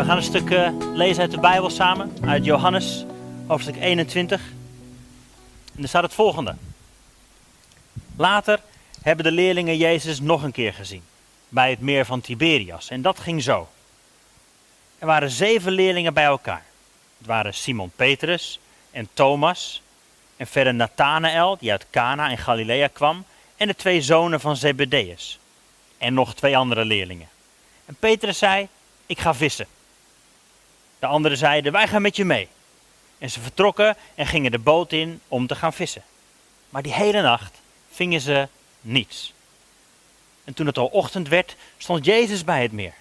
[0.00, 3.04] we gaan een stuk uh, lezen uit de Bijbel samen, uit Johannes,
[3.46, 4.40] hoofdstuk 21.
[5.76, 6.54] En er staat het volgende.
[8.16, 8.60] Later
[9.02, 11.02] hebben de leerlingen Jezus nog een keer gezien,
[11.48, 12.88] bij het meer van Tiberias.
[12.88, 13.68] En dat ging zo.
[14.98, 16.64] Er waren zeven leerlingen bij elkaar.
[17.18, 18.60] Het waren Simon Petrus
[18.90, 19.82] en Thomas
[20.36, 23.24] en verder Nathanael, die uit Cana in Galilea kwam,
[23.56, 25.38] en de twee zonen van Zebedeus.
[25.98, 27.28] En nog twee andere leerlingen.
[27.86, 28.68] En Petrus zei,
[29.06, 29.66] ik ga vissen.
[31.00, 32.48] De anderen zeiden, wij gaan met je mee.
[33.18, 36.02] En ze vertrokken en gingen de boot in om te gaan vissen.
[36.70, 38.48] Maar die hele nacht vingen ze
[38.80, 39.32] niets.
[40.44, 42.94] En toen het al ochtend werd, stond Jezus bij het meer.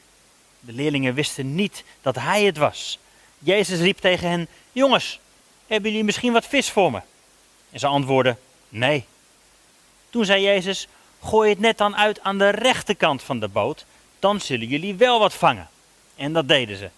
[0.60, 3.00] De leerlingen wisten niet dat hij het was.
[3.40, 5.20] Jezus riep tegen hen: Jongens,
[5.68, 7.02] hebben jullie misschien wat vis voor me?
[7.72, 9.06] En ze antwoordden: Nee.
[10.10, 10.88] Toen zei Jezus:
[11.24, 13.86] Gooi het net dan uit aan de rechterkant van de boot,
[14.20, 15.70] dan zullen jullie wel wat vangen.
[16.16, 16.90] En dat deden ze.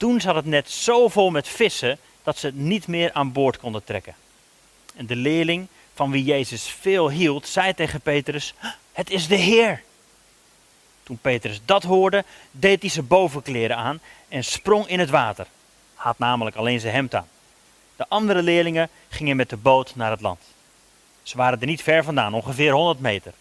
[0.00, 3.58] Toen zat het net zo vol met vissen dat ze het niet meer aan boord
[3.58, 4.14] konden trekken.
[4.96, 8.54] En de leerling, van wie Jezus veel hield, zei tegen Petrus:
[8.92, 9.82] Het is de Heer.
[11.02, 15.46] Toen Petrus dat hoorde, deed hij zijn bovenkleren aan en sprong in het water.
[15.94, 17.28] Had namelijk alleen zijn hemd aan.
[17.96, 20.40] De andere leerlingen gingen met de boot naar het land.
[21.22, 23.32] Ze waren er niet ver vandaan, ongeveer 100 meter.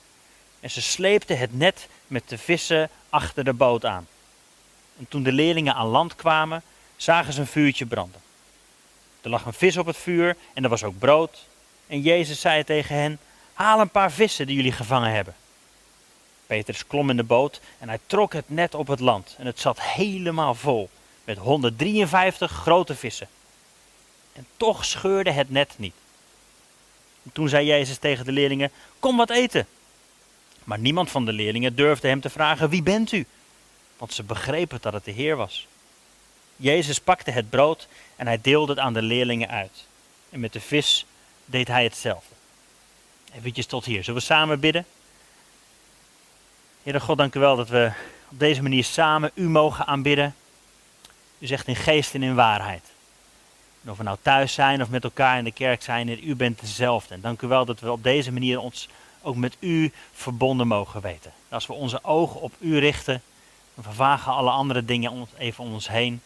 [0.60, 4.08] En ze sleepten het net met de vissen achter de boot aan.
[5.00, 6.64] En toen de leerlingen aan land kwamen,
[6.96, 8.22] zagen ze een vuurtje branden.
[9.22, 11.46] Er lag een vis op het vuur en er was ook brood.
[11.88, 13.20] En Jezus zei tegen hen:
[13.54, 15.36] Haal een paar vissen die jullie gevangen hebben.
[16.48, 19.36] Petrus klom in de boot en hij trok het net op het land.
[19.38, 20.90] En het zat helemaal vol
[21.24, 23.28] met 153 grote vissen.
[24.34, 25.94] En toch scheurde het net niet.
[27.24, 29.68] En toen zei Jezus tegen de leerlingen: Kom wat eten.
[30.64, 33.26] Maar niemand van de leerlingen durfde hem te vragen: Wie bent u?
[34.00, 35.68] Want ze begrepen dat het de Heer was.
[36.56, 39.86] Jezus pakte het brood en hij deelde het aan de leerlingen uit.
[40.30, 41.06] En met de vis
[41.46, 42.36] deed hij hetzelfde.
[43.34, 44.04] Even tot hier.
[44.04, 44.86] Zullen we samen bidden?
[46.84, 47.92] Heere God, dank u wel dat we
[48.32, 50.36] op deze manier samen u mogen aanbidden.
[51.40, 52.84] U zegt in geest en in waarheid.
[53.84, 56.60] En of we nou thuis zijn of met elkaar in de kerk zijn, u bent
[56.60, 57.14] dezelfde.
[57.14, 58.90] En dank u wel dat we op deze manier ons
[59.22, 61.34] ook met u verbonden mogen weten.
[61.50, 63.22] Als we onze ogen op u richten,
[63.84, 66.22] dan vervagen alle andere dingen even om ons heen.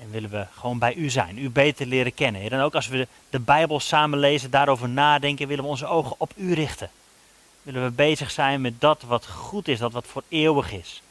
[0.00, 2.50] En willen we gewoon bij u zijn, u beter leren kennen.
[2.50, 6.32] En ook als we de Bijbel samen lezen, daarover nadenken, willen we onze ogen op
[6.36, 6.90] u richten.
[7.62, 11.02] Willen we bezig zijn met dat wat goed is, dat wat voor eeuwig is.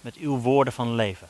[0.00, 1.28] Met uw woorden van leven.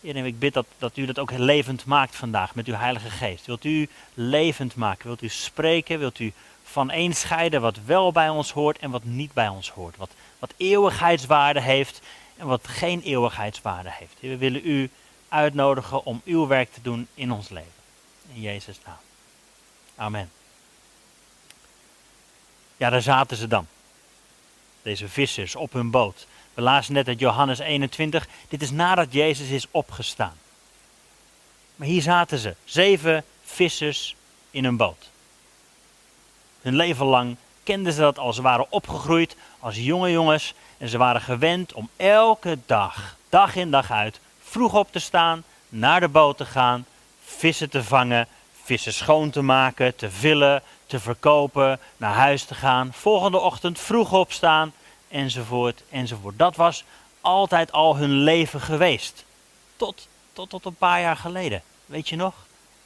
[0.00, 3.46] Heer, ik bid dat, dat u dat ook levend maakt vandaag met uw Heilige Geest.
[3.46, 5.06] Wilt u levend maken?
[5.06, 5.98] Wilt u spreken?
[5.98, 6.32] Wilt u
[6.64, 9.96] van een scheiden wat wel bij ons hoort en wat niet bij ons hoort?
[9.96, 12.00] Wat, wat eeuwigheidswaarde heeft
[12.40, 14.14] en wat geen eeuwigheidswaarde heeft.
[14.20, 14.90] we willen u
[15.28, 17.72] uitnodigen om uw werk te doen in ons leven.
[18.32, 18.96] In Jezus' naam.
[19.96, 20.30] Amen.
[22.76, 23.66] Ja, daar zaten ze dan.
[24.82, 26.26] Deze vissers op hun boot.
[26.54, 28.28] We lazen net uit Johannes 21.
[28.48, 30.36] Dit is nadat Jezus is opgestaan.
[31.76, 34.16] Maar hier zaten ze, zeven vissers
[34.50, 35.10] in een boot.
[36.60, 38.32] Hun leven lang kenden ze dat al.
[38.32, 43.70] Ze waren opgegroeid als jonge jongens en ze waren gewend om elke dag, dag in
[43.70, 46.86] dag uit, vroeg op te staan, naar de boot te gaan,
[47.24, 48.28] vissen te vangen,
[48.62, 54.12] vissen schoon te maken, te villen, te verkopen, naar huis te gaan, volgende ochtend vroeg
[54.12, 54.72] opstaan,
[55.08, 56.38] enzovoort, enzovoort.
[56.38, 56.84] Dat was
[57.20, 59.24] altijd al hun leven geweest.
[59.76, 61.62] Tot, tot, tot een paar jaar geleden.
[61.86, 62.34] Weet je nog?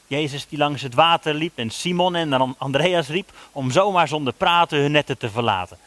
[0.07, 4.33] Jezus die langs het water liep en Simon en dan Andreas riep om zomaar zonder
[4.33, 5.79] praten hun netten te verlaten.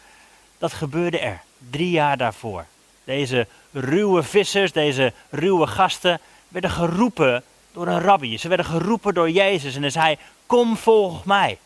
[0.57, 2.65] Dat gebeurde er drie jaar daarvoor.
[3.03, 8.37] Deze ruwe vissers, deze ruwe gasten werden geroepen door een rabbi.
[8.37, 11.57] Ze werden geroepen door Jezus en hij zei, kom volg mij.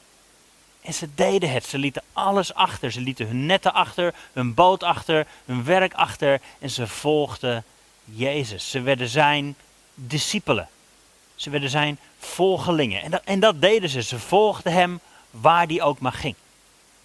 [0.81, 1.65] En ze deden het.
[1.65, 2.91] Ze lieten alles achter.
[2.91, 6.41] Ze lieten hun netten achter, hun boot achter, hun werk achter.
[6.59, 7.63] En ze volgden
[8.05, 8.69] Jezus.
[8.69, 9.55] Ze werden zijn
[9.95, 10.69] discipelen.
[11.41, 13.01] Ze werden zijn volgelingen.
[13.01, 14.01] En dat, en dat deden ze.
[14.01, 14.99] Ze volgden hem
[15.31, 16.35] waar hij ook maar ging.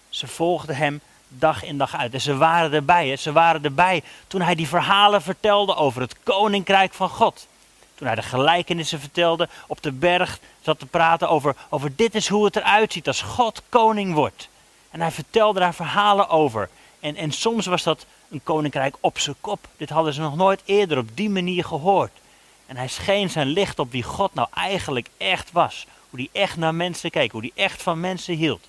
[0.09, 2.13] Ze volgden hem dag in dag uit.
[2.13, 3.07] En ze waren erbij.
[3.07, 3.15] Hè?
[3.15, 7.47] Ze waren erbij toen hij die verhalen vertelde over het koninkrijk van God.
[7.95, 12.27] Toen hij de gelijkenissen vertelde, op de berg zat te praten over, over dit is
[12.27, 14.49] hoe het eruit ziet als God koning wordt.
[14.89, 16.69] En hij vertelde daar verhalen over.
[16.99, 19.67] En, en soms was dat een koninkrijk op zijn kop.
[19.77, 22.11] Dit hadden ze nog nooit eerder op die manier gehoord.
[22.67, 25.85] En hij scheen zijn licht op wie God nou eigenlijk echt was.
[26.09, 28.67] Hoe hij echt naar mensen keek, hoe hij echt van mensen hield.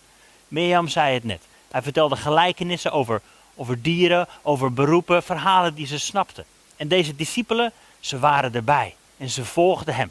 [0.48, 1.42] Mirjam zei het net.
[1.70, 3.22] Hij vertelde gelijkenissen over,
[3.54, 6.44] over dieren, over beroepen, verhalen die ze snapten.
[6.76, 10.10] En deze discipelen ze waren erbij en ze volgden hem.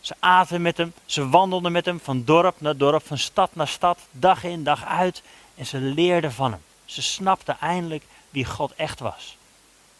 [0.00, 3.68] Ze aten met hem, ze wandelden met hem van dorp naar dorp, van stad naar
[3.68, 5.22] stad, dag in, dag uit.
[5.54, 6.60] En ze leerden van hem.
[6.84, 9.36] Ze snapten eindelijk wie God echt was.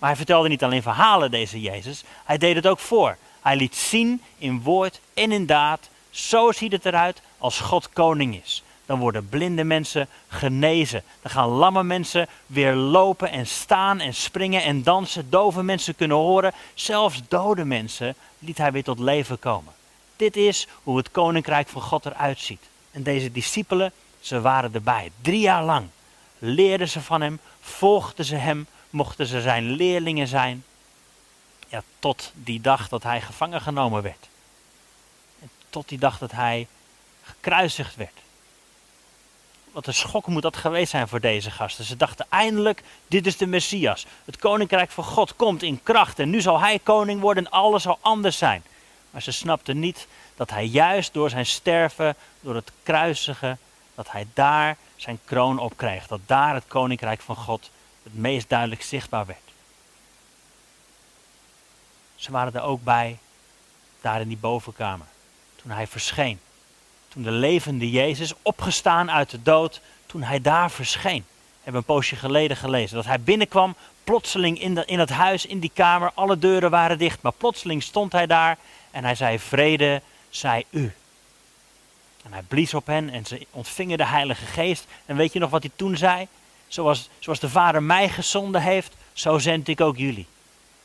[0.02, 2.04] Maar hij vertelde niet alleen verhalen, deze Jezus.
[2.24, 3.16] Hij deed het ook voor.
[3.40, 5.88] Hij liet zien in woord en in daad.
[6.10, 8.62] Zo ziet het eruit als God koning is.
[8.86, 11.02] Dan worden blinde mensen genezen.
[11.22, 15.30] Dan gaan lamme mensen weer lopen en staan en springen en dansen.
[15.30, 16.52] Dove mensen kunnen horen.
[16.74, 19.72] Zelfs dode mensen liet hij weer tot leven komen.
[20.16, 22.62] Dit is hoe het koninkrijk van God eruit ziet.
[22.90, 25.10] En deze discipelen, ze waren erbij.
[25.20, 25.88] Drie jaar lang
[26.38, 30.64] leerden ze van hem, volgden ze hem, mochten ze zijn leerlingen zijn.
[31.68, 34.28] Ja, tot die dag dat hij gevangen genomen werd.
[35.70, 36.66] Tot die dag dat hij
[37.22, 38.18] gekruisigd werd.
[39.72, 41.84] Wat een schok moet dat geweest zijn voor deze gasten.
[41.84, 44.06] Ze dachten eindelijk, dit is de Messias.
[44.24, 47.82] Het koninkrijk van God komt in kracht en nu zal hij koning worden en alles
[47.82, 48.62] zal anders zijn.
[49.10, 50.06] Maar ze snapten niet
[50.36, 53.58] dat hij juist door zijn sterven, door het kruisigen,
[53.94, 56.06] dat hij daar zijn kroon op kreeg.
[56.06, 57.70] Dat daar het koninkrijk van God
[58.02, 59.38] het meest duidelijk zichtbaar werd.
[62.14, 63.18] Ze waren er ook bij,
[64.00, 65.06] daar in die bovenkamer,
[65.56, 66.40] toen hij verscheen.
[67.08, 71.24] Toen de levende Jezus, opgestaan uit de dood, toen hij daar verscheen.
[71.28, 72.96] We hebben een poosje geleden gelezen.
[72.96, 76.10] Dat hij binnenkwam, plotseling in, in het huis, in die kamer.
[76.14, 78.58] Alle deuren waren dicht, maar plotseling stond hij daar
[78.90, 80.92] en hij zei: Vrede zij u.
[82.24, 84.86] En hij blies op hen en ze ontvingen de Heilige Geest.
[85.06, 86.28] En weet je nog wat hij toen zei?
[86.72, 90.26] Zoals, zoals de Vader mij gezonden heeft, zo zend ik ook jullie.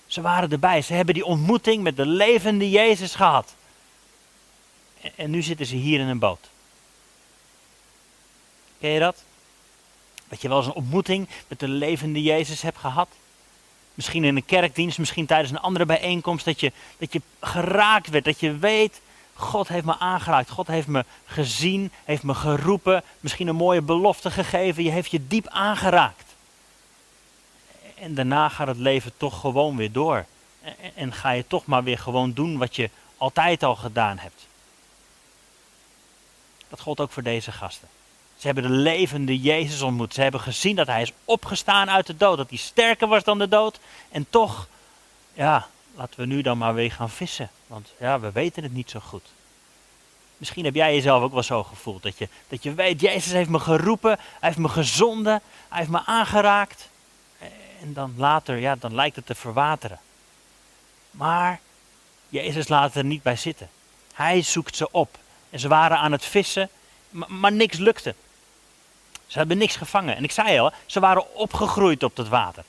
[0.08, 0.82] Ze waren erbij.
[0.82, 3.56] Ze hebben die ontmoeting met de levende Jezus gehad.
[5.02, 6.50] En, en nu zitten ze hier in een boot.
[8.80, 9.24] Ken je dat?
[10.28, 13.10] Dat je wel eens een ontmoeting met de levende Jezus hebt gehad?
[13.94, 18.26] Misschien in een kerkdienst, misschien tijdens een andere bijeenkomst, dat je, dat je geraakt werd,
[18.26, 19.02] dat je weet,
[19.38, 24.32] God heeft me aangeraakt, God heeft me gezien, heeft me geroepen, misschien een mooie belofte
[24.32, 26.36] gegeven, je heeft je diep aangeraakt.
[27.96, 30.26] En daarna gaat het leven toch gewoon weer door.
[30.96, 34.48] En, ga je toch maar weer gewoon doen wat je altijd al gedaan hebt.
[36.70, 37.88] Dat gold ook voor deze gasten.
[38.38, 40.14] Ze hebben de levende Jezus ontmoet.
[40.14, 42.38] Ze hebben gezien dat hij is opgestaan uit de dood.
[42.38, 43.80] Dat hij sterker was dan de dood.
[44.10, 44.68] En toch,
[45.34, 47.50] ja, laten we nu dan maar weer gaan vissen.
[47.68, 49.26] Want ja, we weten het niet zo goed.
[50.38, 52.04] Misschien heb jij jezelf ook wel zo gevoeld.
[52.04, 54.12] Dat je, dat je weet, Jezus heeft me geroepen.
[54.18, 55.42] Hij heeft me gezonden.
[55.70, 56.90] Hij heeft me aangeraakt.
[57.82, 60.00] En dan later, ja, dan lijkt het te verwateren.
[61.12, 61.60] Maar
[62.30, 63.70] Jezus laat er niet bij zitten.
[64.14, 65.18] Hij zoekt ze op.
[65.50, 66.70] En ze waren aan het vissen,
[67.10, 68.16] maar, maar niks lukte.
[69.28, 70.16] Ze hebben niks gevangen.
[70.16, 72.64] En ik zei al, ze waren opgegroeid op het water.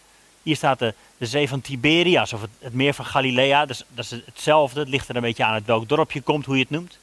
[0.49, 3.67] Hier staat de, zee van Tiberias, of het, meer van Galilea.
[3.67, 4.81] Dus, dat is hetzelfde.
[4.81, 6.99] Het ligt er een beetje aan het welk dorp je komt, hoe je het noemt.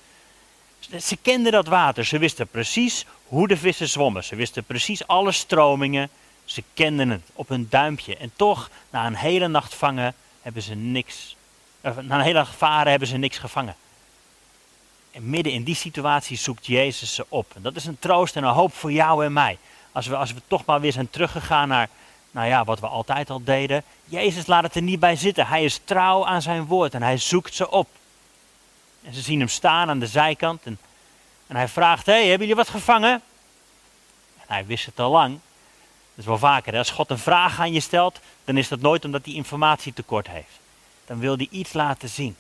[1.02, 2.06] Ze kenden dat water.
[2.06, 4.24] Ze wisten precies hoe de vissen zwommen.
[4.24, 6.10] Ze wisten precies alle stromingen.
[6.46, 8.18] Ze kenden het op hun duimpje.
[8.18, 11.36] En toch, na een hele nacht vangen, hebben ze niks.
[11.82, 13.76] na een hele nacht varen hebben ze niks gevangen.
[15.12, 17.52] En midden in die situatie zoekt Jezus ze op.
[17.56, 19.58] En dat is een troost en een hoop voor jou en mij.
[19.92, 21.90] Als we, als we toch maar weer zijn teruggegaan naar
[22.36, 23.84] nou ja, wat we altijd al deden.
[24.06, 25.48] Jezus laat het er niet bij zitten.
[25.48, 27.88] Hij is trouw aan zijn woord en hij zoekt ze op.
[29.04, 30.78] En ze zien hem staan aan de zijkant en,
[31.48, 33.22] en hij vraagt, hé, hey, hebben jullie wat gevangen?
[34.38, 35.32] En hij wist het al lang.
[35.32, 36.78] Dat is wel vaker, hè?
[36.78, 40.28] als God een vraag aan je stelt, dan is dat nooit omdat hij informatie tekort
[40.28, 40.60] heeft.
[41.06, 42.36] Dan wil hij iets laten zien.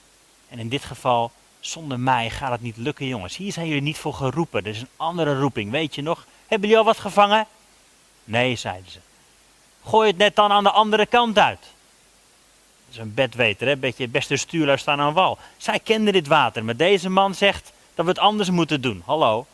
[0.49, 3.37] En in dit geval zonder mij gaat het niet lukken, jongens.
[3.37, 4.63] Hier zijn jullie niet voor geroepen.
[4.63, 6.25] Er is een andere roeping, weet je nog?
[6.47, 7.47] Hebben jullie al wat gevangen?
[8.23, 8.99] Nee, zeiden ze.
[9.87, 11.59] Gooi het net dan aan de andere kant uit.
[11.59, 13.77] Dat is een bedweter, hè?
[13.77, 15.37] Beetje beste stuurlui staan aan wal.
[15.57, 19.03] Zij kenden dit water, maar deze man zegt dat we het anders moeten doen.
[19.05, 19.45] Hallo.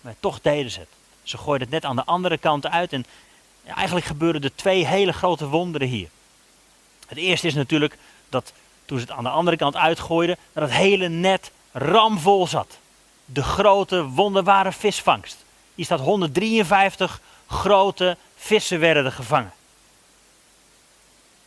[0.00, 0.88] Maar toch deden ze het.
[1.22, 3.04] Ze gooiden het net aan de andere kant uit en
[3.64, 6.08] eigenlijk gebeurden er twee hele grote wonderen hier.
[7.06, 8.52] Het eerste is natuurlijk dat
[8.84, 12.78] toen ze het aan de andere kant uitgooiden, dat het hele net ramvol zat.
[13.24, 15.44] De grote, wonderbare visvangst.
[15.74, 19.52] Hier staat 153 grote vissen werden gevangen.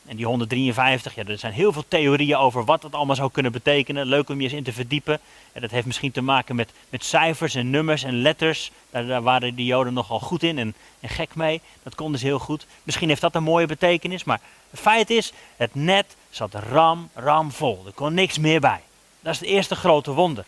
[0.10, 3.52] En die 153, ja, er zijn heel veel theorieën over wat dat allemaal zou kunnen
[3.52, 4.06] betekenen.
[4.06, 5.20] Leuk om je eens in te verdiepen.
[5.52, 8.72] En dat heeft misschien te maken met, met cijfers en nummers en letters.
[8.90, 11.62] Daar, waren de Joden nogal goed in en, en gek mee.
[11.84, 12.66] Dat konden ze heel goed.
[12.84, 14.24] Misschien heeft dat een mooie betekenis.
[14.24, 14.40] Maar
[14.70, 17.84] het feit is, het net zat ram, ram vol.
[17.86, 18.82] Er kon niks meer bij.
[19.20, 20.46] Dat is het eerste grote wonder.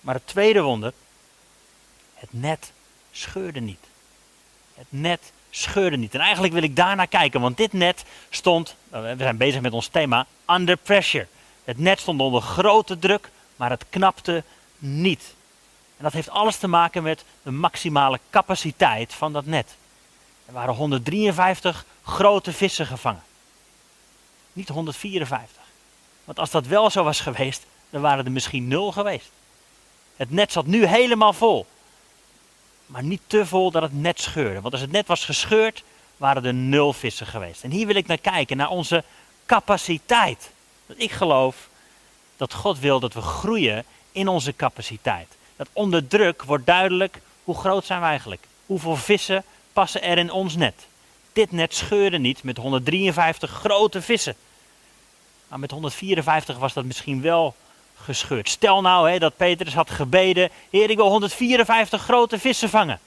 [0.00, 0.92] Maar het tweede wonder,
[2.14, 2.72] het net
[3.12, 3.84] scheurde niet.
[4.74, 6.14] Het net scheurde niet.
[6.14, 9.86] En eigenlijk wil ik daarnaar kijken, want dit net stond, we zijn bezig met ons
[9.86, 11.26] thema, under pressure.
[11.64, 14.42] Het net stond onder grote druk, maar het knapte
[14.78, 15.34] niet.
[15.96, 19.76] En dat heeft alles te maken met de maximale capaciteit van dat net.
[20.46, 23.22] Er waren 153 grote vissen gevangen.
[24.52, 25.62] Niet 154.
[26.24, 29.30] Want als dat wel zo was geweest, dan waren er misschien nul geweest.
[30.16, 31.66] Het net zat nu helemaal vol.
[32.86, 34.60] Maar niet te vol dat het net scheurde.
[34.60, 35.82] Want als het net was gescheurd,
[36.16, 37.62] waren er nul vissen geweest.
[37.62, 39.04] En hier wil ik naar kijken, naar onze
[39.46, 40.50] capaciteit.
[40.96, 41.68] Ik geloof
[42.36, 45.28] dat God wil dat we groeien in onze capaciteit.
[45.56, 48.46] Dat onder druk wordt duidelijk hoe groot zijn we eigenlijk.
[48.66, 50.86] Hoeveel vissen passen er in ons net.
[51.32, 54.34] Dit net scheurde niet met 153 grote vissen.
[55.48, 57.54] Maar met 154 was dat misschien wel
[57.96, 58.48] gescheurd.
[58.48, 63.00] Stel nou hè, dat Petrus had gebeden: Heer, ik wil 154 grote vissen vangen.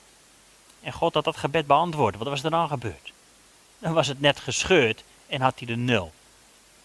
[0.81, 2.17] En God had dat gebed beantwoord.
[2.17, 3.13] Wat was er dan gebeurd?
[3.79, 6.12] Dan was het net gescheurd en had hij de nul.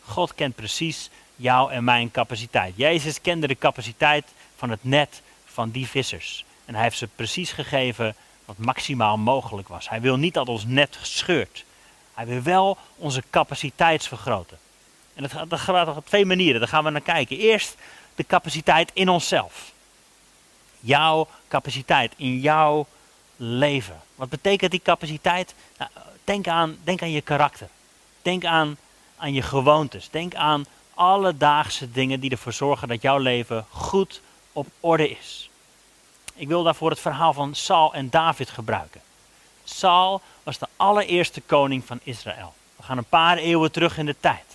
[0.04, 2.72] God kent precies jouw en mijn capaciteit.
[2.76, 4.24] Jezus kende de capaciteit
[4.56, 6.44] van het net van die vissers.
[6.64, 9.88] En hij heeft ze precies gegeven wat maximaal mogelijk was.
[9.88, 11.64] Hij wil niet dat ons net scheurt.
[12.14, 14.58] Hij wil wel onze capaciteit vergroten.
[15.14, 16.60] En dat dat gaat op twee manieren.
[16.60, 17.38] Daar gaan we naar kijken.
[17.38, 17.76] Eerst
[18.14, 19.72] de capaciteit in onszelf.
[20.80, 22.86] Jouw capaciteit in jouw
[23.36, 24.00] leven.
[24.14, 25.54] Wat betekent die capaciteit?
[25.78, 25.90] Nou,
[26.24, 27.68] denk, aan, denk aan je karakter.
[28.22, 28.76] Denk aan,
[29.16, 30.10] aan je gewoontes.
[30.10, 34.20] Denk aan alledaagse dingen die ervoor zorgen dat jouw leven goed
[34.52, 35.50] op orde is.
[36.34, 39.00] Ik wil daarvoor het verhaal van Saul en David gebruiken.
[39.64, 42.54] Saul was de allereerste koning van Israël.
[42.76, 44.53] We gaan een paar eeuwen terug in de tijd.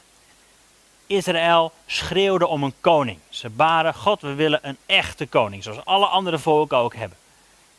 [1.09, 3.19] Israël schreeuwde om een koning.
[3.29, 7.17] Ze baren, God, we willen een echte koning, zoals alle andere volken ook hebben.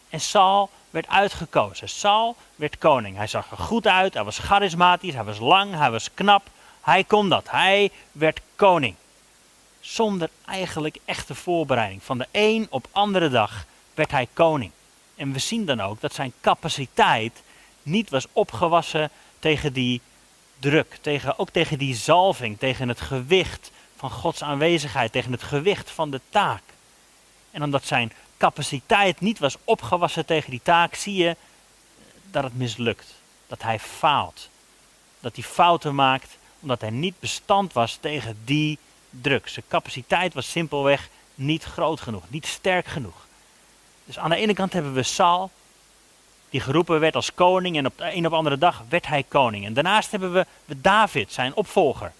[0.08, 1.88] En Saul werd uitgekozen.
[1.88, 3.16] Saul werd koning.
[3.16, 6.42] Hij zag er goed uit, hij was charismatisch, hij was lang, hij was knap.
[6.80, 7.50] Hij kon dat.
[7.50, 8.94] Hij werd koning.
[9.80, 12.02] Zonder eigenlijk echte voorbereiding.
[12.02, 14.70] Van de een op andere dag werd hij koning.
[15.16, 17.42] En we zien dan ook dat zijn capaciteit
[17.82, 20.00] niet was opgewassen tegen die
[20.60, 25.90] druk, tegen, ook tegen die zalving, tegen het gewicht van Gods aanwezigheid, tegen het gewicht
[25.90, 26.62] van de taak.
[27.50, 31.36] En omdat zijn capaciteit niet was opgewassen tegen die taak, zie je
[32.30, 33.14] dat het mislukt.
[33.46, 34.48] Dat hij faalt.
[35.20, 38.78] Dat hij fouten maakt omdat hij niet bestand was tegen die
[39.10, 39.48] druk.
[39.48, 43.26] Zijn capaciteit was simpelweg niet groot genoeg, niet sterk genoeg.
[44.04, 45.50] Dus aan de ene kant hebben we Saul,
[46.50, 49.64] die geroepen werd als koning en op de een op andere dag werd hij koning.
[49.64, 52.12] En daarnaast hebben we David, zijn opvolger.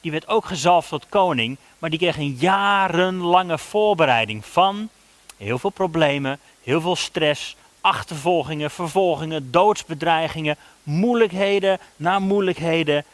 [0.00, 4.88] Die werd ook gezalfd tot koning, maar die kreeg een jarenlange voorbereiding van
[5.36, 13.04] heel veel problemen, heel veel stress, achtervolgingen, vervolgingen, doodsbedreigingen, moeilijkheden na moeilijkheden.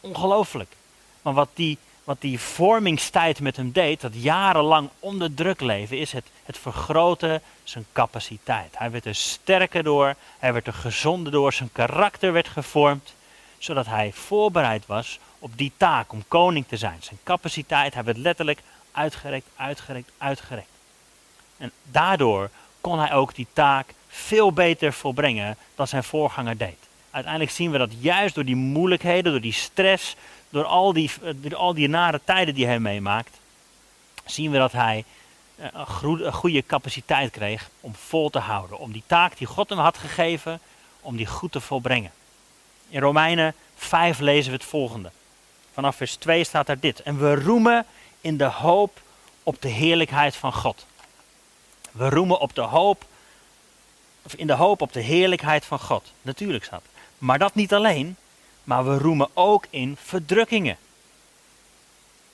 [0.00, 0.72] Ongelooflijk.
[1.22, 6.12] Maar wat die wat die vormingstijd met hem deed, dat jarenlang onder druk leven, is
[6.12, 8.74] het, het vergroten zijn capaciteit.
[8.78, 13.14] Hij werd er sterker door, hij werd er gezonder door, zijn karakter werd gevormd,
[13.58, 16.96] zodat hij voorbereid was op die taak om koning te zijn.
[17.00, 18.60] Zijn capaciteit, hij werd letterlijk
[18.92, 20.68] uitgerekt, uitgerekt, uitgerekt.
[21.56, 26.78] En daardoor kon hij ook die taak veel beter volbrengen dan zijn voorganger deed.
[27.10, 30.16] Uiteindelijk zien we dat juist door die moeilijkheden, door die stress,
[30.56, 33.40] door al die, eh, door al die nare tijden die hij meemaakt,
[34.24, 35.04] zien we dat hij
[35.56, 35.66] eh,
[36.02, 38.78] een goede capaciteit kreeg om vol te houden.
[38.78, 40.60] Om die taak die God hem had gegeven,
[41.00, 42.10] om die goed te volbrengen.
[42.88, 45.10] In Romeinen 5 lezen we het volgende.
[45.72, 47.02] Vanaf vers 2 staat daar dit.
[47.02, 47.86] En we roemen
[48.20, 49.00] in de hoop
[49.42, 50.86] op de heerlijkheid van God.
[51.92, 53.04] We roemen op de hoop,
[54.22, 56.12] of in de hoop op de heerlijkheid van God.
[56.22, 56.84] Natuurlijk staat.
[57.18, 58.16] Maar dat niet alleen,
[58.66, 60.78] maar we roemen ook in verdrukkingen.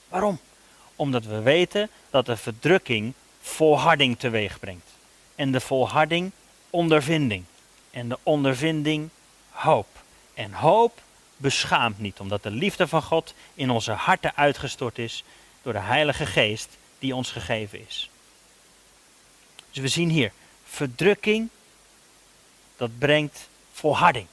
[0.07, 0.39] Waarom?
[0.95, 4.89] Omdat we weten dat de verdrukking volharding teweeg brengt.
[5.35, 6.31] En de volharding
[6.69, 7.43] ondervinding.
[7.91, 9.09] En de ondervinding
[9.49, 9.87] hoop.
[10.33, 11.01] En hoop
[11.37, 15.23] beschaamt niet, omdat de liefde van God in onze harten uitgestort is
[15.61, 18.09] door de Heilige Geest die ons gegeven is.
[19.71, 20.31] Dus we zien hier,
[20.63, 21.49] verdrukking,
[22.77, 24.27] dat brengt volharding.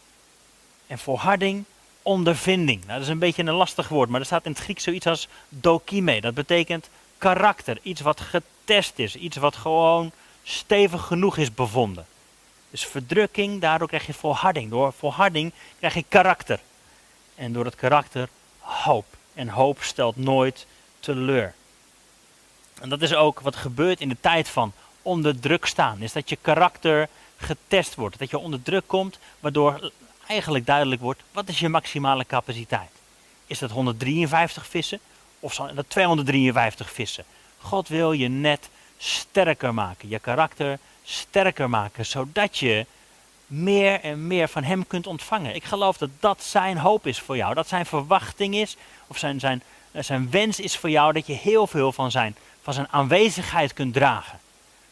[0.87, 1.65] En volharding
[2.11, 2.81] ondervinding.
[2.81, 5.07] Nou, dat is een beetje een lastig woord, maar er staat in het Grieks zoiets
[5.07, 6.21] als dokime.
[6.21, 6.89] Dat betekent
[7.19, 10.13] karakter, iets wat getest is, iets wat gewoon
[10.43, 12.07] stevig genoeg is bevonden.
[12.71, 14.71] Dus verdrukking, daardoor krijg je volharding.
[14.71, 16.61] Door volharding krijg je karakter.
[17.35, 19.07] En door het karakter hoop.
[19.35, 20.67] En hoop stelt nooit
[21.01, 21.55] teleur.
[22.81, 26.01] En dat is ook wat gebeurt in de tijd van onder druk staan.
[26.01, 28.19] Is dat je karakter getest wordt.
[28.19, 29.93] Dat je onder druk komt, waardoor
[30.31, 32.91] eigenlijk duidelijk wordt, wat is je maximale capaciteit?
[33.47, 35.01] Is dat 153 vissen
[35.41, 37.25] Of zijn dat 253 vissen?
[37.59, 38.69] God wil je net
[38.99, 42.87] sterker maken, je karakter sterker maken, zodat je
[43.47, 45.55] meer en meer van Hem kunt ontvangen.
[45.55, 49.41] Ik geloof dat dat Zijn hoop is voor jou, dat Zijn verwachting is, of Zijn,
[49.41, 53.73] zijn, zijn wens is voor jou, dat je heel veel van Zijn, van zijn aanwezigheid
[53.73, 54.39] kunt dragen.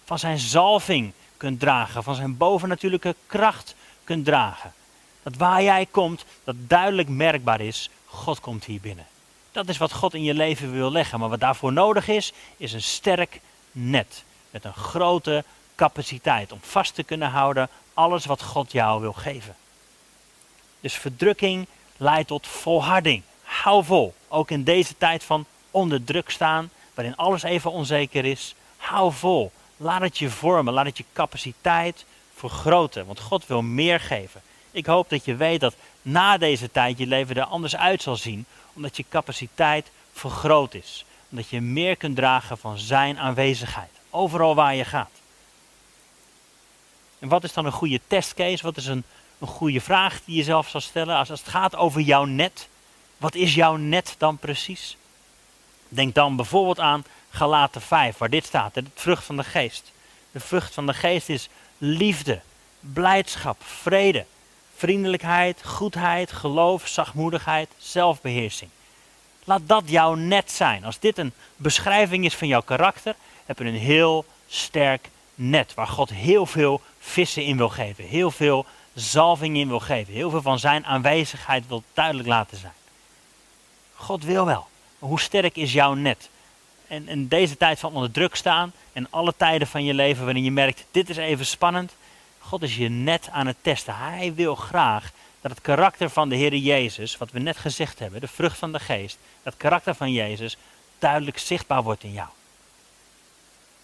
[0.05, 4.73] Van Zijn zalving kunt dragen, van Zijn bovennatuurlijke kracht kunt dragen.
[5.29, 9.07] Dat waar jij komt, dat duidelijk merkbaar is, God komt hier binnen.
[9.53, 11.21] Dat is wat God in je leven wil leggen.
[11.21, 13.41] Maar wat daarvoor nodig is, is een sterk
[13.73, 14.25] net.
[14.51, 15.45] Met een grote
[15.75, 19.57] capaciteit om vast te kunnen houden alles wat God jou wil geven.
[20.81, 21.67] Dus verdrukking
[21.97, 23.23] leidt tot volharding.
[23.43, 24.15] Hou vol.
[24.29, 28.55] Ook in deze tijd van onder druk staan, waarin alles even onzeker is.
[28.77, 29.53] Hou vol.
[29.77, 30.75] Laat het je vormen.
[30.75, 32.05] Laat het je capaciteit
[32.35, 33.07] vergroten.
[33.07, 34.43] Want God wil meer geven.
[34.71, 38.17] Ik hoop dat je weet dat na deze tijd je leven er anders uit zal
[38.17, 41.05] zien, omdat je capaciteit vergroot is.
[41.31, 45.11] Omdat je meer kunt dragen van Zijn aanwezigheid, overal waar je gaat.
[47.19, 48.63] En wat is dan een goede testcase?
[48.63, 49.05] Wat is een,
[49.39, 52.69] een goede vraag die je zelf zal stellen als, als het gaat over jouw net?
[53.17, 54.97] Wat is jouw net dan precies?
[55.89, 59.93] Denk dan bijvoorbeeld aan Galaten 5, waar dit staat, de vrucht van de geest.
[60.31, 61.49] De vrucht van de geest is
[61.79, 62.41] liefde,
[62.81, 64.25] blijdschap, vrede,
[64.79, 68.71] vriendelijkheid, goedheid, geloof, zachtmoedigheid, zelfbeheersing.
[69.45, 70.85] Laat dat jouw net zijn.
[70.85, 73.15] Als dit een beschrijving is van jouw karakter,
[73.47, 78.31] heb je een heel sterk net waar God heel veel vissen in wil geven, heel
[78.31, 82.73] veel zalving in wil geven, heel veel van zijn aanwezigheid wil duidelijk laten zijn.
[83.95, 84.67] God wil wel.
[84.99, 86.29] Maar hoe sterk is jouw net?
[86.89, 90.45] En in deze tijd van onder druk staan en alle tijden van je leven waarin
[90.45, 91.97] je merkt, dit is even spannend,
[92.49, 93.97] God is je net aan het testen.
[93.97, 98.21] Hij wil graag dat het karakter van de Heer Jezus, wat we net gezegd hebben,
[98.21, 100.57] de vrucht van de geest, dat karakter van Jezus
[100.99, 102.29] duidelijk zichtbaar wordt in jou.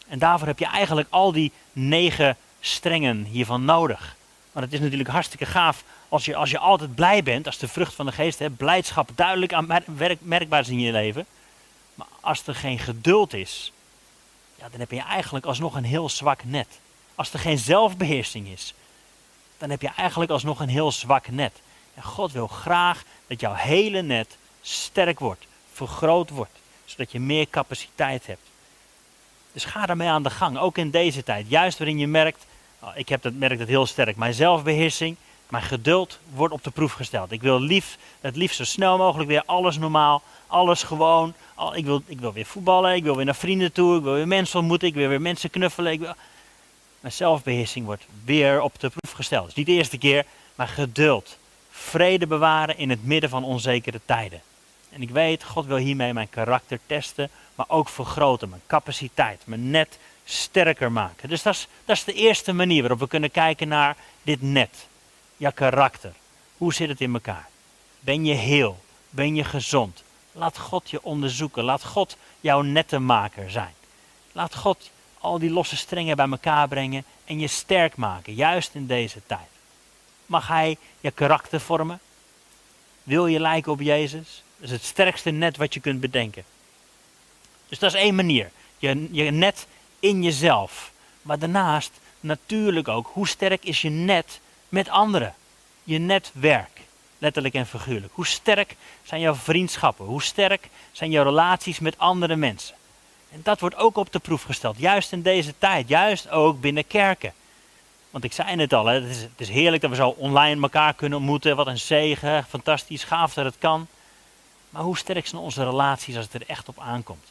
[0.08, 4.16] En daarvoor heb je eigenlijk al die negen strengen hiervan nodig.
[4.52, 7.68] Want het is natuurlijk hartstikke gaaf als je, als je altijd blij bent, als de
[7.68, 9.82] vrucht van de geest, hè, blijdschap duidelijk aan
[10.20, 11.26] merkbaar is in je leven.
[11.94, 13.72] Maar als er geen geduld is,
[14.56, 16.78] ja, dan heb je eigenlijk alsnog een heel zwak net.
[17.14, 18.74] Als er geen zelfbeheersing is,
[19.58, 21.52] dan heb je eigenlijk alsnog een heel zwak net.
[21.94, 27.48] En God wil graag dat jouw hele net sterk wordt, vergroot wordt, zodat je meer
[27.50, 28.52] capaciteit hebt.
[29.52, 31.46] Dus ga daarmee aan de gang, ook in deze tijd.
[31.48, 32.46] Juist waarin je merkt,
[32.78, 35.16] oh, ik heb dat, merk dat heel sterk, mijn zelfbeheersing,
[35.48, 37.32] mijn geduld wordt op de proef gesteld.
[37.32, 41.34] Ik wil lief, het liefst zo snel mogelijk weer alles normaal, alles gewoon.
[41.74, 44.28] Ik wil, ik wil weer voetballen, ik wil weer naar vrienden toe, ik wil weer
[44.28, 45.92] mensen ontmoeten, ik wil weer mensen knuffelen.
[45.92, 46.14] Ik wil,
[47.04, 49.44] mijn zelfbeheersing wordt weer op de proef gesteld.
[49.44, 51.38] Dus niet de eerste keer, maar geduld.
[51.70, 54.42] Vrede bewaren in het midden van onzekere tijden.
[54.90, 59.70] En ik weet, God wil hiermee mijn karakter testen, maar ook vergroten, mijn capaciteit, mijn
[59.70, 61.28] net sterker maken.
[61.28, 64.86] Dus dat is, dat is de eerste manier waarop we kunnen kijken naar dit net.
[65.36, 66.12] Je karakter.
[66.56, 67.48] Hoe zit het in elkaar?
[68.00, 68.78] Ben je heel?
[69.10, 70.02] Ben je gezond?
[70.32, 71.64] Laat God je onderzoeken.
[71.64, 73.74] Laat God jouw nettenmaker zijn.
[74.32, 74.90] Laat God
[75.24, 79.48] al die losse strengen bij elkaar brengen en je sterk maken, juist in deze tijd.
[80.26, 82.00] Mag Hij je karakter vormen?
[83.02, 84.42] Wil je lijken op Jezus?
[84.56, 86.44] Dat is het sterkste net wat je kunt bedenken.
[87.68, 88.50] Dus dat is één manier.
[88.78, 89.66] Je, je net
[90.00, 90.92] in jezelf.
[91.22, 95.34] Maar daarnaast natuurlijk ook, hoe sterk is je net met anderen?
[95.84, 96.80] Je netwerk,
[97.18, 98.12] letterlijk en figuurlijk.
[98.14, 100.06] Hoe sterk zijn jouw vriendschappen?
[100.06, 102.74] Hoe sterk zijn jouw relaties met andere mensen?
[103.34, 106.86] En dat wordt ook op de proef gesteld, juist in deze tijd, juist ook binnen
[106.86, 107.32] kerken.
[108.10, 110.94] Want ik zei het al, het, is, het is heerlijk dat we zo online elkaar
[110.94, 111.56] kunnen ontmoeten.
[111.56, 113.86] Wat een zegen, fantastisch, gaaf dat het kan.
[114.70, 117.24] Maar hoe sterk zijn onze relaties als het er echt op aankomt?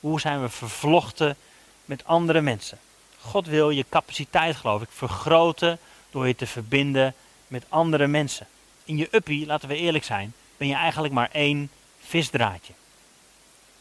[0.00, 1.36] Hoe zijn we vervlochten
[1.84, 2.78] met andere mensen?
[3.20, 5.78] God wil je capaciteit, geloof ik, vergroten
[6.10, 7.14] door je te verbinden
[7.46, 8.46] met andere mensen.
[8.84, 12.72] In je uppie, laten we eerlijk zijn, ben je eigenlijk maar één visdraadje.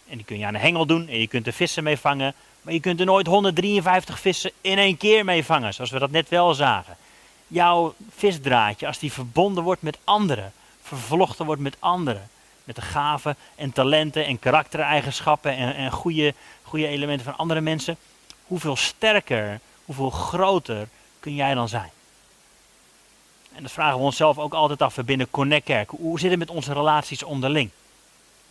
[0.10, 2.34] En die kun je aan de hengel doen en je kunt er vissen mee vangen.
[2.62, 6.12] Maar je kunt er nooit 153 vissen in één keer mee vangen, zoals we dat
[6.12, 6.98] net wel zagen.
[7.48, 12.30] Jouw visdraadje, als die verbonden wordt met anderen, vervlochten wordt met anderen,
[12.64, 17.98] met de gaven en talenten en karaktereigenschappen en, en goede, goede elementen van andere mensen,
[18.48, 20.88] hoeveel sterker, hoeveel groter
[21.20, 21.90] kun jij dan zijn?
[23.56, 25.90] En dat vragen we onszelf ook altijd af binnen Connect Kerk.
[25.90, 27.70] Hoe zit het met onze relaties onderling?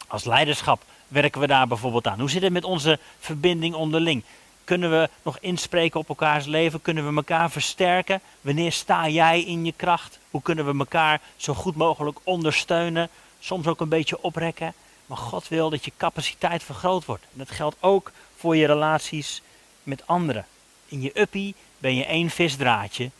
[0.06, 2.20] Als leiderschap werken we daar bijvoorbeeld aan?
[2.20, 4.22] Hoe zit het met onze verbinding onderling?
[4.64, 6.82] Kunnen we nog inspreken op elkaars leven?
[6.82, 8.20] Kunnen we elkaar versterken?
[8.40, 10.18] Wanneer sta jij in je kracht?
[10.30, 13.08] Hoe kunnen we elkaar zo goed mogelijk ondersteunen?
[13.40, 14.74] Soms ook een beetje oprekken.
[15.06, 17.22] Maar God wil dat je capaciteit vergroot wordt.
[17.22, 19.42] En dat geldt ook voor je relaties
[19.82, 20.46] met anderen.
[20.86, 23.10] In je uppie ben je één visdraadje.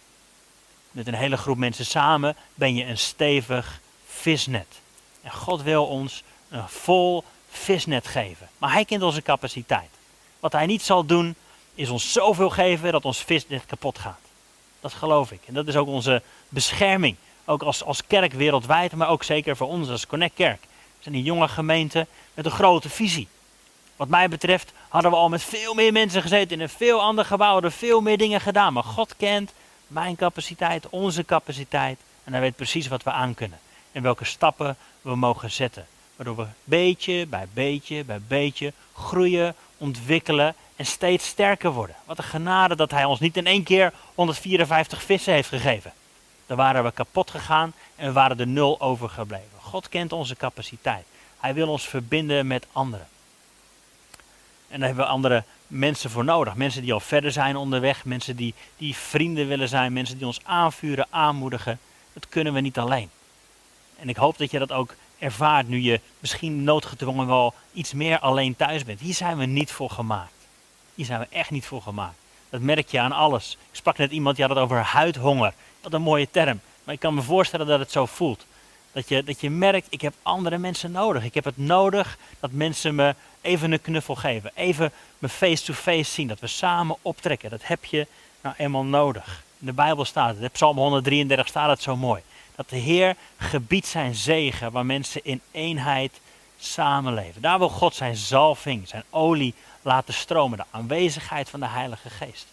[0.91, 4.81] Met een hele groep mensen samen ben je een stevig visnet.
[5.23, 8.49] En God wil ons een vol visnet geven.
[8.59, 9.91] Maar hij kent onze capaciteit.
[10.41, 11.35] Wat hij niet zal doen,
[11.75, 14.21] is ons zoveel geven dat ons visnet kapot gaat.
[14.81, 15.41] Dat geloof ik.
[15.47, 17.17] En dat is ook onze bescherming.
[17.45, 20.61] Ook als, als kerk wereldwijd, maar ook zeker voor ons als Connect Kerk.
[20.61, 23.29] We zijn een jonge gemeente met een grote visie.
[23.97, 27.25] Wat mij betreft hadden we al met veel meer mensen gezeten in een veel ander
[27.25, 28.73] gebouw, hadden veel meer dingen gedaan.
[28.73, 29.53] Maar God kent
[29.87, 31.99] mijn capaciteit, onze capaciteit.
[32.25, 33.59] En hij weet precies wat we aan kunnen.
[33.93, 35.87] En welke stappen we mogen zetten.
[36.19, 41.97] Waardoor we beetje bij beetje bij beetje groeien, ontwikkelen en steeds sterker worden.
[42.05, 45.93] Wat een genade dat hij ons niet in één keer 154 vissen heeft gegeven.
[46.47, 49.59] Dan waren we kapot gegaan en we waren er nul overgebleven.
[49.61, 51.05] God kent onze capaciteit.
[51.41, 53.07] Hij wil ons verbinden met anderen.
[54.69, 56.55] En daar hebben we andere mensen voor nodig.
[56.55, 58.05] Mensen die al verder zijn onderweg.
[58.05, 59.93] Mensen die, die vrienden willen zijn.
[59.93, 61.79] Mensen die ons aanvuren, aanmoedigen.
[62.13, 63.11] Dat kunnen we niet alleen.
[63.99, 68.19] En ik hoop dat je dat ook ervaart nu je misschien noodgedwongen wel iets meer
[68.19, 69.01] alleen thuis bent.
[69.01, 70.33] Hier zijn we niet voor gemaakt.
[70.95, 72.17] Hier zijn we echt niet voor gemaakt.
[72.51, 73.57] Dat merk je aan alles.
[73.71, 75.53] Ik sprak net iemand die had het over huidhonger.
[75.81, 76.61] Wat een mooie term.
[76.85, 78.47] Maar ik kan me voorstellen dat het zo voelt.
[78.93, 81.25] Dat je, dat je merkt, ik heb andere mensen nodig.
[81.25, 84.51] Ik heb het nodig dat mensen me even een knuffel geven.
[84.55, 86.29] Even me face-to-face zien.
[86.29, 87.51] Dat we samen optrekken.
[87.51, 88.07] Dat heb je
[88.41, 89.43] nou eenmaal nodig.
[89.59, 90.43] In de Bijbel staat het.
[90.43, 92.23] In Psalm 133 staat het zo mooi.
[92.59, 96.21] Dat de Heer gebiedt zijn zegen waar mensen in eenheid
[96.59, 97.43] samenleven.
[97.43, 100.59] Daar wil God zijn zalving, zijn olie laten stromen.
[100.59, 102.47] De aanwezigheid van de Heilige Geest.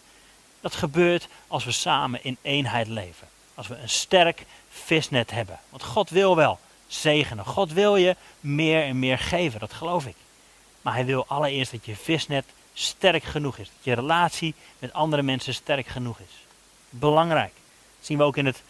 [0.61, 3.27] Dat gebeurt als we samen in eenheid leven.
[3.55, 5.59] Als we een sterk visnet hebben.
[5.69, 7.45] Want God wil wel zegenen.
[7.45, 9.59] God wil je meer en meer geven.
[9.59, 10.15] Dat geloof ik.
[10.81, 13.67] Maar hij wil allereerst dat je visnet sterk genoeg is.
[13.67, 16.45] Dat je relatie met andere mensen sterk genoeg is.
[16.89, 17.53] Belangrijk.
[17.97, 18.63] Dat zien we ook in het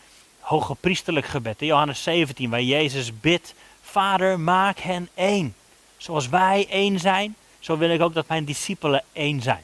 [0.45, 1.61] hoge priesterlijk gebed.
[1.61, 3.53] In Johannes 17, waar Jezus bidt.
[3.81, 5.55] Vader, maak hen één.
[5.97, 9.63] Zoals wij één zijn, zo wil ik ook dat mijn discipelen één zijn.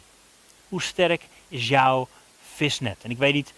[0.69, 2.07] Hoe sterk is jouw
[2.55, 2.97] visnet?
[3.01, 3.53] En ik weet niet,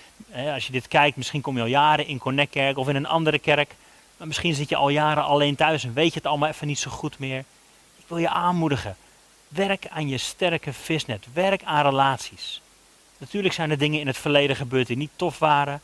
[0.53, 3.05] als je dit kijkt, misschien kom je al jaren in Connect Kerk of in een
[3.05, 3.75] andere kerk.
[4.17, 6.79] Maar misschien zit je al jaren alleen thuis en weet je het allemaal even niet
[6.79, 7.39] zo goed meer.
[7.97, 8.95] Ik wil je aanmoedigen.
[9.47, 11.25] Werk aan je sterke visnet.
[11.33, 12.61] Werk aan relaties.
[13.17, 15.81] Natuurlijk zijn er dingen in het verleden gebeurd die niet tof waren.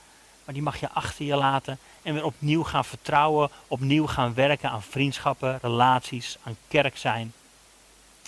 [0.50, 3.50] Maar die mag je achter je laten en weer opnieuw gaan vertrouwen.
[3.68, 7.34] Opnieuw gaan werken aan vriendschappen, relaties, aan kerk zijn.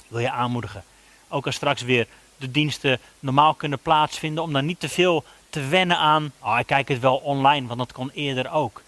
[0.08, 0.84] Wil je aanmoedigen.
[1.28, 2.08] Ook als straks weer
[2.38, 4.44] de diensten normaal kunnen plaatsvinden.
[4.44, 6.32] Om dan niet te veel te wennen aan.
[6.40, 8.82] Oh, ik kijk het wel online, want dat kon eerder ook.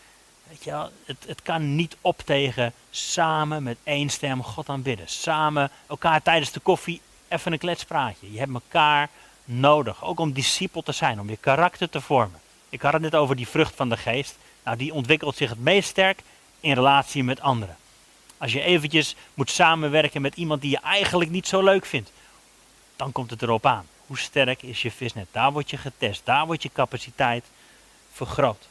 [0.47, 5.09] Weet je het, het kan niet op tegen samen met één stem God aanbidden.
[5.09, 8.31] Samen elkaar tijdens de koffie even een kletspraatje.
[8.31, 9.09] Je hebt elkaar
[9.45, 10.03] nodig.
[10.03, 12.41] Ook om discipel te zijn, om je karakter te vormen.
[12.73, 14.37] Ik had het net over die vrucht van de geest.
[14.63, 16.21] Nou, die ontwikkelt zich het meest sterk
[16.59, 17.77] in relatie met anderen.
[18.37, 22.11] Als je eventjes moet samenwerken met iemand die je eigenlijk niet zo leuk vindt,
[22.95, 23.85] dan komt het erop aan.
[24.07, 25.27] Hoe sterk is je visnet?
[25.31, 27.45] Daar word je getest, daar wordt je capaciteit
[28.11, 28.67] vergroot.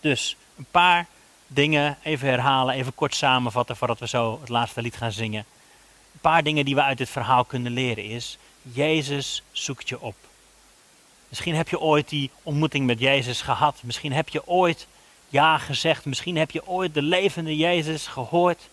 [0.00, 1.06] Dus een paar
[1.46, 5.44] dingen even herhalen, even kort samenvatten voordat we zo het laatste lied gaan zingen.
[6.12, 10.14] Een paar dingen die we uit dit verhaal kunnen leren is, Jezus zoekt je op.
[11.36, 13.82] Misschien heb je ooit die ontmoeting met Jezus gehad.
[13.82, 14.86] Misschien heb je ooit
[15.28, 16.04] ja gezegd.
[16.04, 18.68] Misschien heb je ooit de levende Jezus gehoord.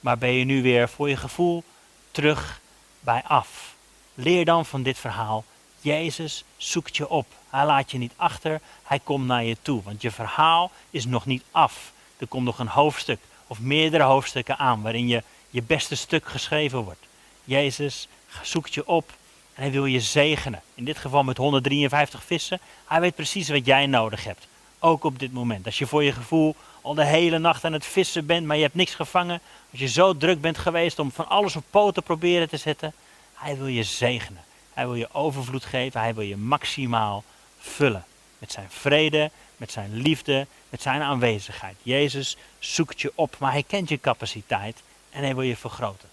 [0.00, 1.64] Maar ben je nu weer voor je gevoel
[2.10, 2.60] terug
[3.00, 3.74] bij af.
[4.14, 5.44] Leer dan van dit verhaal.
[5.80, 7.26] Jezus zoekt je op.
[7.50, 9.82] Hij laat je niet achter, hij komt naar je toe.
[9.82, 11.92] Want je verhaal is nog niet af.
[12.18, 16.78] Er komt nog een hoofdstuk of meerdere hoofdstukken aan waarin je je beste stuk geschreven
[16.78, 17.06] wordt.
[17.44, 18.08] Jezus
[18.42, 19.12] zoekt je op
[19.56, 20.62] en hij wil je zegenen.
[20.74, 22.60] In dit geval met 153 vissen.
[22.86, 24.46] Hij weet precies wat jij nodig hebt.
[24.78, 25.66] Ook op dit moment.
[25.66, 28.62] Als je voor je gevoel al de hele nacht aan het vissen bent, maar je
[28.62, 29.40] hebt niks gevangen.
[29.70, 32.92] Als je zo druk bent geweest om van alles op poten proberen te zetten.
[33.34, 34.44] Hij wil je zegenen.
[34.72, 36.00] Hij wil je overvloed geven.
[36.00, 37.24] Hij wil je maximaal
[37.58, 38.04] vullen.
[38.38, 41.76] Met zijn vrede, met zijn liefde, met zijn aanwezigheid.
[41.82, 46.08] Jezus zoekt je op, maar hij kent je capaciteit en hij wil je vergroten.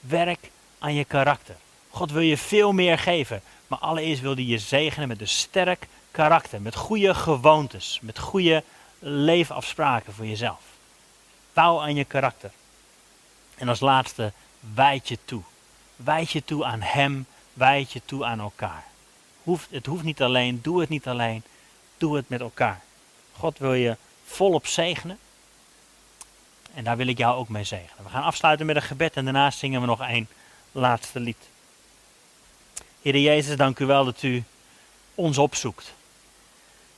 [0.00, 1.56] Werk aan je karakter.
[1.92, 3.42] God wil je veel meer geven.
[3.66, 6.62] Maar allereerst wil hij je zegenen met een sterk karakter.
[6.62, 7.98] Met goede gewoontes.
[8.02, 8.64] Met goede
[8.98, 10.60] leefafspraken voor jezelf.
[11.52, 12.50] Bouw aan je karakter.
[13.54, 14.32] En als laatste,
[14.74, 15.42] wijd je toe.
[15.96, 17.26] Wijd je toe aan hem.
[17.52, 18.84] Wijd je toe aan elkaar.
[19.42, 20.60] Hoeft, het hoeft niet alleen.
[20.62, 21.42] Doe het niet alleen.
[21.98, 22.80] Doe het met elkaar.
[23.36, 25.18] God wil je volop zegenen.
[26.74, 28.04] En daar wil ik jou ook mee zegenen.
[28.04, 30.28] We gaan afsluiten met een gebed en daarna zingen we nog één
[30.72, 31.50] laatste lied.
[33.02, 34.44] Heer Jezus, dank u wel dat u
[35.14, 35.94] ons opzoekt.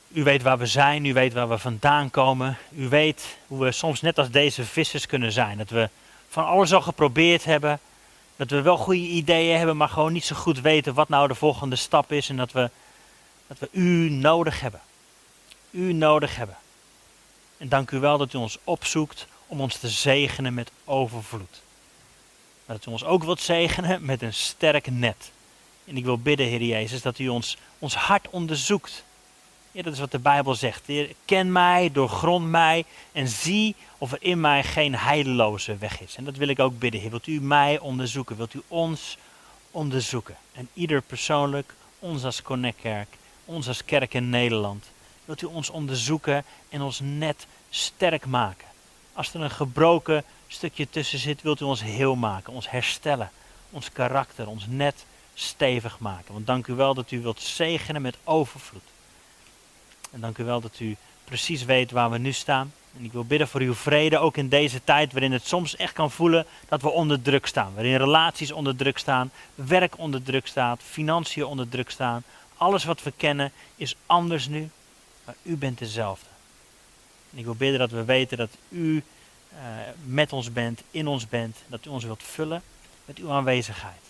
[0.07, 2.57] U weet waar we zijn, u weet waar we vandaan komen.
[2.71, 5.57] U weet hoe we soms net als deze vissers kunnen zijn.
[5.57, 5.89] Dat we
[6.29, 7.79] van alles al geprobeerd hebben.
[8.35, 11.35] Dat we wel goede ideeën hebben, maar gewoon niet zo goed weten wat nou de
[11.35, 12.29] volgende stap is.
[12.29, 12.69] En dat we,
[13.47, 14.81] dat we u nodig hebben.
[15.71, 16.57] U nodig hebben.
[17.57, 21.61] En dank u wel dat u ons opzoekt om ons te zegenen met overvloed.
[22.65, 25.33] Maar dat u ons ook wilt zegenen met een sterk net.
[25.85, 29.03] En ik wil bidden, Heer Jezus, dat u ons, ons hart onderzoekt.
[29.71, 30.81] Ja, dat is wat de Bijbel zegt.
[30.85, 36.15] Heer, ken mij, doorgrond mij en zie of er in mij geen heideloze weg is.
[36.15, 37.09] En dat wil ik ook bidden, Heer.
[37.09, 38.37] Wilt u mij onderzoeken?
[38.37, 39.17] Wilt u ons
[39.71, 40.35] onderzoeken?
[40.51, 43.07] En ieder persoonlijk, ons als Connectkerk,
[43.45, 44.85] ons als kerk in Nederland.
[45.25, 48.67] Wilt u ons onderzoeken en ons net sterk maken?
[49.13, 53.31] Als er een gebroken stukje tussen zit, wilt u ons heel maken, ons herstellen,
[53.69, 56.33] ons karakter, ons net stevig maken.
[56.33, 58.81] Want dank u wel dat u wilt zegenen met overvloed.
[60.11, 62.73] En dank u wel dat u precies weet waar we nu staan.
[62.97, 65.93] En ik wil bidden voor uw vrede, ook in deze tijd waarin het soms echt
[65.93, 67.73] kan voelen dat we onder druk staan.
[67.73, 72.23] Waarin relaties onder druk staan, werk onder druk staat, financiën onder druk staan.
[72.57, 74.69] Alles wat we kennen is anders nu,
[75.25, 76.25] maar u bent dezelfde.
[77.31, 79.03] En ik wil bidden dat we weten dat u
[79.53, 79.59] uh,
[80.05, 82.61] met ons bent, in ons bent, dat u ons wilt vullen
[83.05, 84.01] met uw aanwezigheid.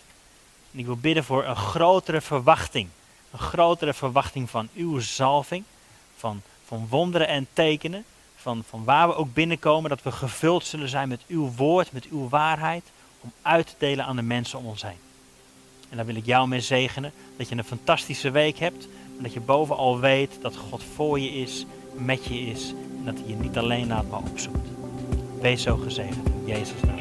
[0.76, 2.88] En ik wil bidden voor een grotere verwachting.
[3.32, 5.64] Een grotere verwachting van uw zalving,
[6.16, 8.04] van, van wonderen en tekenen,
[8.36, 12.04] van, van waar we ook binnenkomen, dat we gevuld zullen zijn met uw woord, met
[12.04, 12.84] uw waarheid,
[13.20, 14.98] om uit te delen aan de mensen om ons heen.
[15.88, 19.32] En daar wil ik jou mee zegenen, dat je een fantastische week hebt, en dat
[19.32, 23.34] je bovenal weet dat God voor je is, met je is, en dat hij je
[23.34, 24.68] niet alleen laat, maar opzoekt.
[25.40, 26.96] Wees zo gezegend in Jezus' naam.